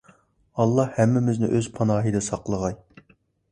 ئاللاھ 0.61 0.95
ھەممىمىزنى 1.01 1.51
ئۆز 1.59 1.69
پاناھىدا 1.77 2.25
ساقلىغاي! 2.31 2.77